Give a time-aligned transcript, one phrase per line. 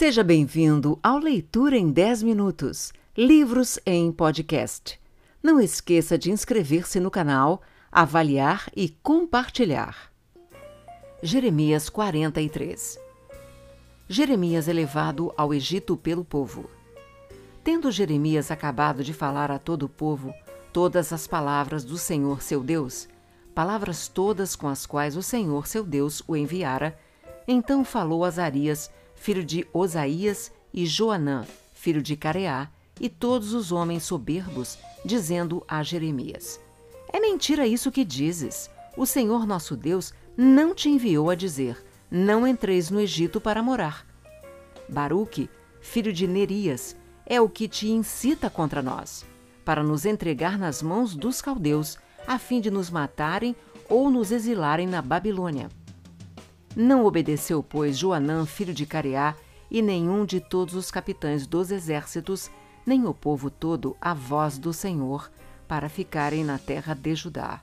[0.00, 4.98] Seja bem-vindo ao Leitura em 10 Minutos Livros em Podcast.
[5.42, 7.60] Não esqueça de inscrever-se no canal,
[7.92, 10.10] avaliar e compartilhar.
[11.22, 12.98] Jeremias 43
[14.08, 16.70] Jeremias é levado ao Egito pelo povo.
[17.62, 20.32] Tendo Jeremias acabado de falar a todo o povo
[20.72, 23.06] todas as palavras do Senhor seu Deus,
[23.54, 26.98] palavras todas com as quais o Senhor seu Deus o enviara,
[27.46, 28.90] então falou Azarias,
[29.20, 35.82] filho de Osaías, e Joanã, filho de Careá, e todos os homens soberbos, dizendo a
[35.82, 36.58] Jeremias:
[37.12, 38.70] É mentira isso que dizes.
[38.96, 44.06] O Senhor nosso Deus não te enviou a dizer: Não entreis no Egito para morar.
[44.88, 45.50] Baruque,
[45.82, 46.96] filho de Nerias,
[47.26, 49.26] é o que te incita contra nós,
[49.66, 53.54] para nos entregar nas mãos dos caldeus, a fim de nos matarem
[53.86, 55.68] ou nos exilarem na Babilônia.
[56.76, 59.34] Não obedeceu, pois, Joanã, filho de Careá,
[59.70, 62.50] e nenhum de todos os capitães dos exércitos,
[62.86, 65.30] nem o povo todo, a voz do Senhor,
[65.66, 67.60] para ficarem na terra de Judá.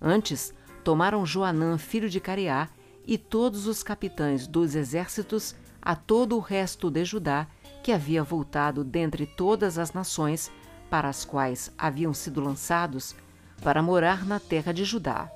[0.00, 2.68] Antes, tomaram Joanã, filho de Careá,
[3.06, 7.46] e todos os capitães dos exércitos, a todo o resto de Judá,
[7.82, 10.50] que havia voltado dentre todas as nações
[10.88, 13.14] para as quais haviam sido lançados,
[13.62, 15.30] para morar na terra de Judá.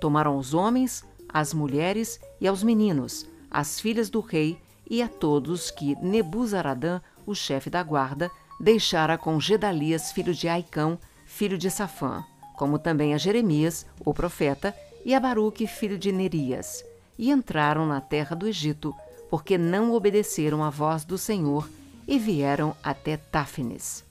[0.00, 5.70] Tomaram os homens, às mulheres e aos meninos, às filhas do rei e a todos
[5.70, 12.24] que Nebuzaradã, o chefe da guarda, deixara com Gedalias, filho de Aicão, filho de Safã,
[12.56, 16.84] como também a Jeremias, o profeta, e a Baruque, filho de Nerias,
[17.18, 18.94] e entraram na terra do Egito,
[19.30, 21.68] porque não obedeceram à voz do Senhor
[22.06, 24.04] e vieram até Táfnis.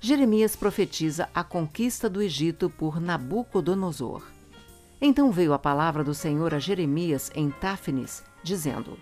[0.00, 4.35] Jeremias profetiza a conquista do Egito por Nabucodonosor.
[5.00, 8.98] Então veio a palavra do Senhor a Jeremias em Táfnis, dizendo: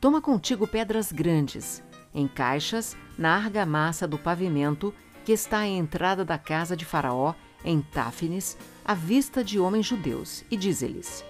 [0.00, 1.82] Toma contigo pedras grandes,
[2.14, 4.92] em caixas, na argamassa do pavimento
[5.24, 10.44] que está à entrada da casa de Faraó, em Táfnis, à vista de homens judeus,
[10.50, 11.24] e diz-lhes: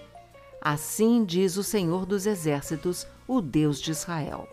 [0.60, 4.48] Assim diz o Senhor dos Exércitos, o Deus de Israel: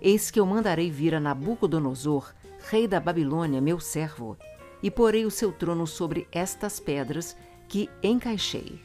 [0.00, 2.32] Eis que eu mandarei vir a Nabucodonosor,
[2.68, 4.36] rei da Babilônia, meu servo,
[4.82, 7.36] e porei o seu trono sobre estas pedras
[7.70, 8.80] que encaixei.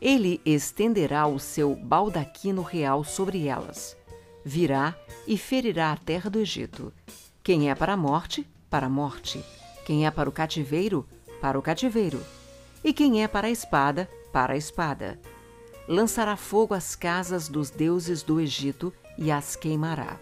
[0.00, 3.94] Ele estenderá o seu baldaquino real sobre elas.
[4.42, 4.96] Virá
[5.26, 6.90] e ferirá a terra do Egito.
[7.42, 9.44] Quem é para a morte, para a morte.
[9.84, 11.06] Quem é para o cativeiro,
[11.38, 12.24] para o cativeiro.
[12.82, 15.20] E quem é para a espada, para a espada.
[15.86, 20.18] Lançará fogo às casas dos deuses do Egito e as queimará.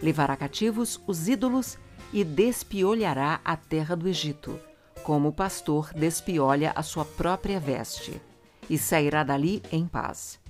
[0.00, 1.76] Levará cativos os ídolos
[2.12, 4.60] e despiolhará a terra do Egito
[5.04, 8.20] como o pastor despiolha a sua própria veste,
[8.68, 10.40] e sairá dali em paz.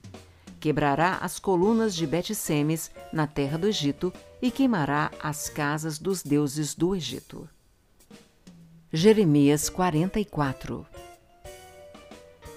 [0.61, 6.75] Quebrará as colunas de Bet-Semes na terra do Egito e queimará as casas dos deuses
[6.75, 7.49] do Egito.
[8.93, 10.87] Jeremias 44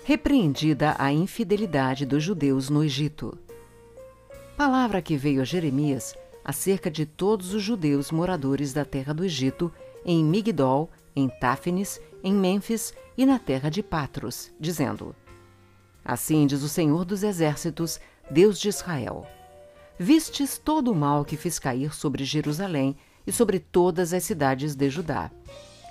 [0.04, 3.38] Repreendida a infidelidade dos judeus no Egito.
[4.56, 6.16] Palavra que veio a Jeremias
[6.46, 9.74] acerca de todos os judeus moradores da terra do Egito
[10.06, 15.16] em Migdol em Táfnis, em Mênfis e na terra de Patros, dizendo:
[16.06, 19.26] Assim diz o Senhor dos Exércitos, Deus de Israel:
[19.98, 22.96] Vistes todo o mal que fiz cair sobre Jerusalém
[23.26, 25.32] e sobre todas as cidades de Judá.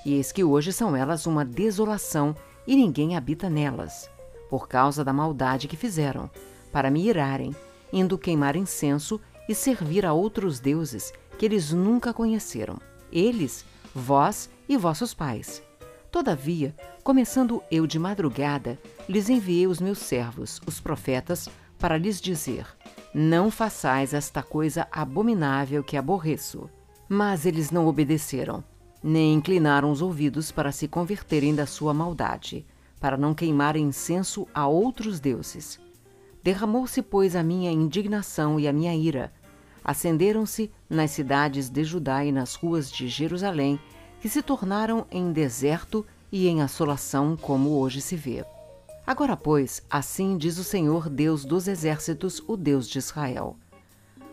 [0.05, 4.09] E eis que hoje são elas uma desolação e ninguém habita nelas,
[4.49, 6.31] por causa da maldade que fizeram,
[6.71, 7.55] para me irarem,
[7.93, 12.79] indo queimar incenso e servir a outros deuses que eles nunca conheceram.
[13.11, 15.63] Eles, vós e vossos pais.
[16.11, 18.79] Todavia, começando eu de madrugada,
[19.09, 22.67] lhes enviei os meus servos, os profetas, para lhes dizer:
[23.15, 26.71] Não façais esta coisa abominável que aborreço.
[27.09, 28.65] Mas eles não obedeceram,
[29.03, 32.67] nem inclinaram os ouvidos para se converterem da sua maldade,
[32.99, 35.79] para não queimarem incenso a outros deuses.
[36.43, 39.33] Derramou-se, pois, a minha indignação e a minha ira.
[39.85, 43.79] Acenderam-se nas cidades de Judá e nas ruas de Jerusalém
[44.27, 48.45] que se tornaram em deserto e em assolação, como hoje se vê.
[49.07, 53.57] Agora, pois, assim diz o Senhor Deus dos exércitos, o Deus de Israel: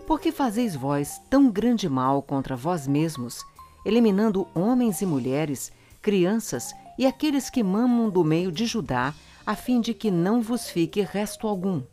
[0.08, 3.46] Por que fazeis vós tão grande mal contra vós mesmos,
[3.86, 9.14] eliminando homens e mulheres, crianças e aqueles que mamam do meio de Judá,
[9.46, 11.84] a fim de que não vos fique resto algum?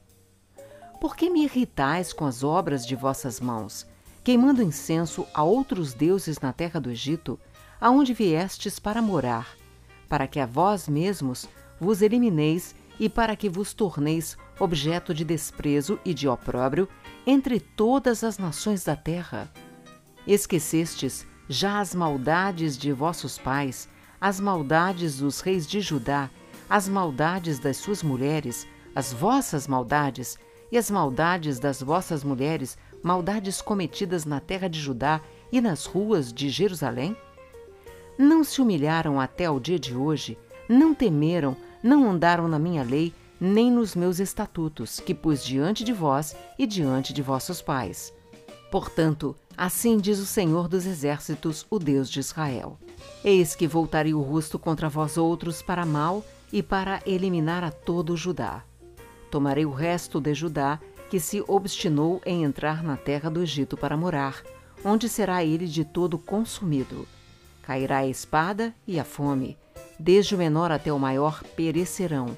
[0.99, 3.87] Por que me irritais com as obras de vossas mãos,
[4.25, 7.39] queimando incenso a outros deuses na terra do Egito,
[7.81, 9.49] aonde viestes para morar,
[10.09, 11.49] para que a vós mesmos
[11.81, 16.89] vos elimineis e para que vos torneis objeto de desprezo e de opróbrio
[17.27, 19.51] entre todas as nações da terra.
[20.27, 23.89] Esquecestes já as maldades de vossos pais,
[24.21, 26.31] as maldades dos reis de Judá,
[26.69, 30.39] as maldades das suas mulheres, as vossas maldades
[30.71, 36.33] e as maldades das vossas mulheres, maldades cometidas na terra de Judá e nas ruas
[36.33, 37.17] de Jerusalém?
[38.19, 43.13] Não se humilharam até ao dia de hoje, não temeram, não andaram na minha lei,
[43.41, 48.13] nem nos meus estatutos, que pus diante de vós e diante de vossos pais.
[48.71, 52.79] Portanto, assim diz o Senhor dos Exércitos, o Deus de Israel:
[53.25, 58.17] Eis que voltarei o rosto contra vós outros para mal e para eliminar a todo
[58.17, 58.63] Judá.
[59.31, 60.79] Tomarei o resto de Judá,
[61.09, 64.43] que se obstinou em entrar na terra do Egito para morar,
[64.85, 67.07] onde será ele de todo consumido.
[67.71, 69.57] Cairá a espada e a fome,
[69.97, 72.37] desde o menor até o maior perecerão.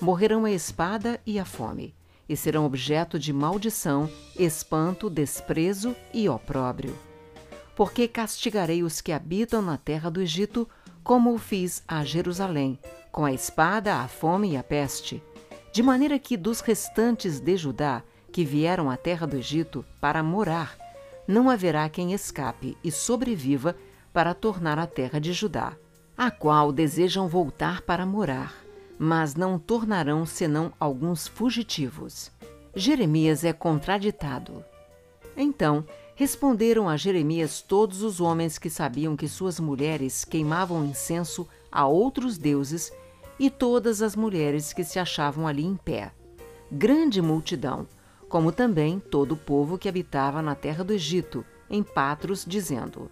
[0.00, 1.94] Morrerão a espada e a fome,
[2.26, 6.98] e serão objeto de maldição, espanto, desprezo e opróbrio.
[7.76, 10.66] Porque castigarei os que habitam na terra do Egito,
[11.04, 12.78] como o fiz a Jerusalém,
[13.12, 15.22] com a espada, a fome e a peste,
[15.74, 18.02] de maneira que dos restantes de Judá,
[18.32, 20.74] que vieram à terra do Egito para morar,
[21.28, 23.76] não haverá quem escape e sobreviva
[24.12, 25.76] para tornar a terra de Judá,
[26.16, 28.54] a qual desejam voltar para morar,
[28.98, 32.30] mas não tornarão senão alguns fugitivos.
[32.74, 34.64] Jeremias é contraditado.
[35.36, 35.84] Então
[36.14, 42.36] responderam a Jeremias todos os homens que sabiam que suas mulheres queimavam incenso a outros
[42.36, 42.92] deuses
[43.38, 46.12] e todas as mulheres que se achavam ali em pé.
[46.70, 47.88] Grande multidão,
[48.28, 53.10] como também todo o povo que habitava na terra do Egito, em Patros, dizendo: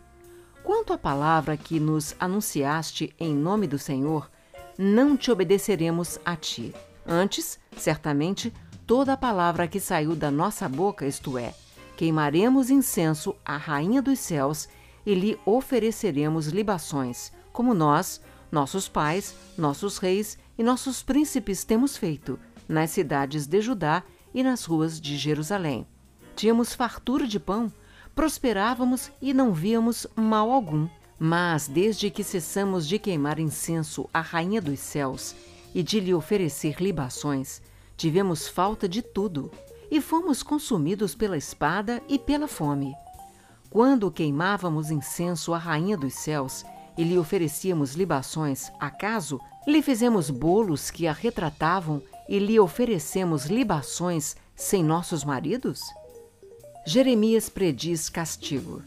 [0.88, 4.30] Quanto palavra que nos anunciaste em nome do Senhor,
[4.78, 6.74] não te obedeceremos a ti.
[7.06, 8.50] Antes, certamente,
[8.86, 11.52] toda a palavra que saiu da nossa boca, isto é,
[11.94, 14.66] queimaremos incenso à Rainha dos céus
[15.04, 18.18] e lhe ofereceremos libações, como nós,
[18.50, 24.02] nossos pais, nossos reis e nossos príncipes temos feito, nas cidades de Judá
[24.32, 25.86] e nas ruas de Jerusalém.
[26.34, 27.70] Tínhamos fartura de pão,
[28.18, 30.88] prosperávamos e não víamos mal algum.
[31.20, 35.36] Mas desde que cessamos de queimar incenso à Rainha dos Céus
[35.72, 37.62] e de lhe oferecer libações,
[37.96, 39.52] tivemos falta de tudo
[39.88, 42.92] e fomos consumidos pela espada e pela fome.
[43.70, 46.64] Quando queimávamos incenso à Rainha dos Céus
[46.96, 54.34] e lhe oferecíamos libações, acaso lhe fizemos bolos que a retratavam e lhe oferecemos libações
[54.56, 55.82] sem nossos maridos?
[56.88, 58.82] Jeremias prediz castigo.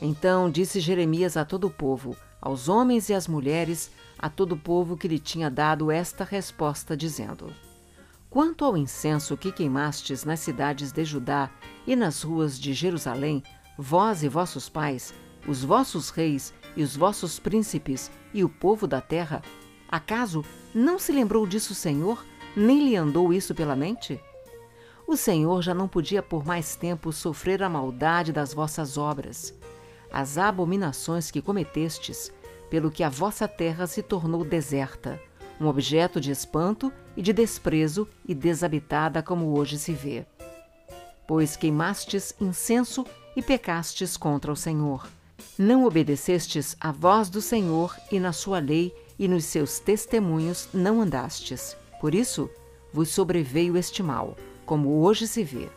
[0.00, 4.58] Então disse Jeremias a todo o povo, aos homens e às mulheres, a todo o
[4.58, 7.52] povo que lhe tinha dado esta resposta, dizendo:
[8.30, 11.50] Quanto ao incenso que queimastes nas cidades de Judá
[11.86, 13.42] e nas ruas de Jerusalém,
[13.76, 15.12] vós e vossos pais,
[15.46, 19.42] os vossos reis e os vossos príncipes e o povo da terra,
[19.86, 20.42] acaso
[20.74, 22.24] não se lembrou disso o Senhor,
[22.56, 24.18] nem lhe andou isso pela mente?
[25.06, 29.54] O Senhor já não podia por mais tempo sofrer a maldade das vossas obras,
[30.10, 32.32] as abominações que cometestes,
[32.70, 35.20] pelo que a vossa terra se tornou deserta,
[35.60, 40.26] um objeto de espanto e de desprezo e desabitada como hoje se vê.
[41.26, 43.04] Pois queimastes incenso
[43.36, 45.06] e pecastes contra o Senhor.
[45.58, 51.00] Não obedecestes à voz do Senhor e na sua lei e nos seus testemunhos não
[51.00, 51.76] andastes.
[52.00, 52.50] Por isso
[52.92, 55.68] vos sobreveio este mal como hoje se vê.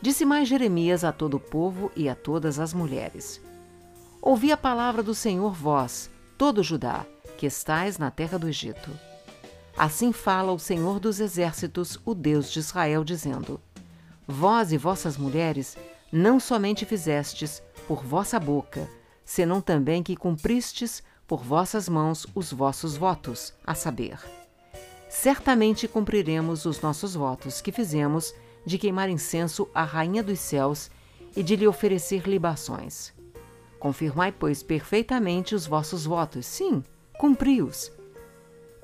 [0.00, 3.40] Disse mais Jeremias a todo o povo e a todas as mulheres:
[4.20, 8.90] Ouvi a palavra do Senhor vós, todo Judá, que estais na terra do Egito.
[9.76, 13.60] Assim fala o Senhor dos exércitos, o Deus de Israel, dizendo:
[14.26, 15.76] Vós e vossas mulheres
[16.10, 18.88] não somente fizestes por vossa boca,
[19.24, 24.18] senão também que cumpristes por vossas mãos os vossos votos, a saber,
[25.08, 28.34] certamente cumpriremos os nossos votos que fizemos
[28.64, 30.90] de queimar incenso à Rainha dos Céus
[31.36, 33.14] e de lhe oferecer libações.
[33.78, 36.82] Confirmai, pois, perfeitamente os vossos votos, sim,
[37.18, 37.92] cumpri-os.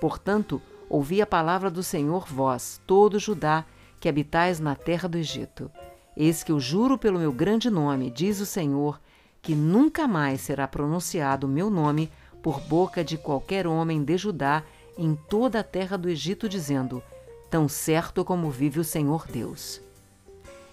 [0.00, 3.64] Portanto, ouvi a palavra do Senhor, vós, todo Judá,
[3.98, 5.70] que habitais na terra do Egito.
[6.16, 9.00] Eis que eu juro pelo meu grande nome, diz o Senhor,
[9.40, 12.10] que nunca mais será pronunciado o meu nome
[12.42, 14.62] por boca de qualquer homem de Judá
[14.96, 17.02] em toda a terra do Egito, dizendo:
[17.50, 19.80] Tão certo como vive o Senhor Deus.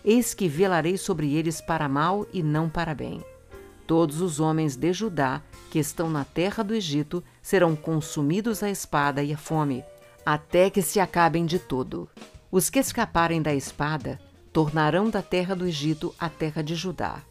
[0.03, 3.23] Eis que velarei sobre eles para mal e não para bem.
[3.85, 9.23] Todos os homens de Judá que estão na terra do Egito serão consumidos à espada
[9.23, 9.83] e à fome,
[10.25, 12.07] até que se acabem de todo.
[12.51, 14.19] Os que escaparem da espada
[14.53, 17.21] tornarão da terra do Egito a terra de Judá.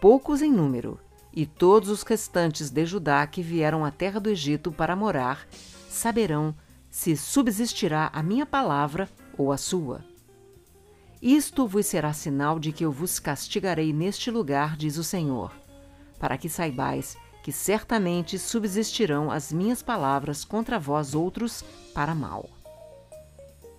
[0.00, 0.98] Poucos em número,
[1.32, 5.46] e todos os restantes de Judá que vieram à terra do Egito para morar
[5.88, 6.54] saberão
[6.90, 10.04] se subsistirá a minha palavra ou a sua.
[11.20, 15.52] Isto vos será sinal de que eu vos castigarei neste lugar, diz o Senhor,
[16.18, 22.48] para que saibais que certamente subsistirão as minhas palavras contra vós outros para mal.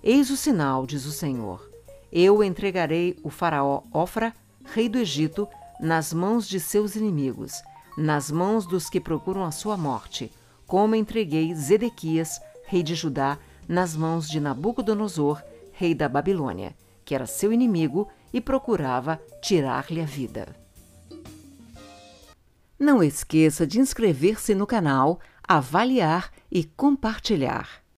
[0.02, 1.70] Eis o sinal, diz o Senhor.
[2.12, 4.34] Eu entregarei o faraó Ofra,
[4.66, 5.48] rei do Egito,
[5.84, 7.62] nas mãos de seus inimigos,
[7.96, 10.32] nas mãos dos que procuram a sua morte,
[10.66, 13.38] como entreguei Zedequias, rei de Judá,
[13.68, 16.76] nas mãos de Nabucodonosor, rei da Babilônia
[17.06, 20.56] que era seu inimigo e procurava tirar-lhe a vida.
[22.80, 27.83] Não esqueça de inscrever-se no canal, avaliar e compartilhar.